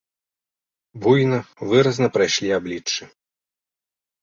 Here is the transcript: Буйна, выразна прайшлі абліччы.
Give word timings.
Буйна, 1.03 1.39
выразна 1.73 2.07
прайшлі 2.17 2.49
абліччы. 2.59 3.03